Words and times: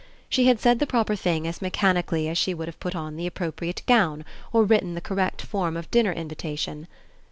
She 0.29 0.45
had 0.47 0.59
said 0.59 0.79
the 0.79 0.87
proper 0.87 1.15
thing 1.15 1.45
as 1.45 1.61
mechanically 1.61 2.27
as 2.27 2.35
she 2.35 2.55
would 2.55 2.67
have 2.67 2.79
put 2.79 2.95
on 2.95 3.17
the 3.17 3.27
appropriate 3.27 3.83
gown 3.85 4.25
or 4.51 4.63
written 4.63 4.95
the 4.95 4.99
correct 4.99 5.43
form 5.43 5.77
of 5.77 5.91
dinner 5.91 6.11
invitation. 6.11 6.87